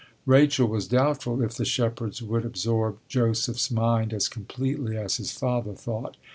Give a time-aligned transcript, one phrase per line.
[0.25, 5.73] Rachel was doubtful if the shepherds would absorb Joseph's mind as completely as his father
[5.75, 6.17] thought.